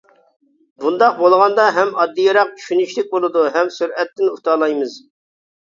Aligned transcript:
بۇنداق 0.85 1.19
بولغاندا 1.19 1.67
ھەم 1.75 1.93
ئاددىيراق، 2.03 2.55
چۈشىنىشلىك 2.63 3.13
بولىدۇ، 3.15 3.47
ھەم 3.59 3.73
سۈرئەتتىن 3.77 4.33
ئۇتالايمىز. 4.33 4.99